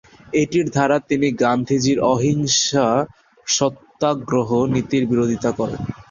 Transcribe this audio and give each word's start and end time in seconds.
এটির 0.33 0.67
দ্বারা 0.69 0.97
তিনি 1.09 1.27
গান্ধীজির 1.41 1.99
অহিংসা 2.11 2.87
সত্যাগ্রহ 3.47 4.49
নীতির 4.73 5.03
বিরোধিতা 5.07 5.49
করেন। 5.51 5.81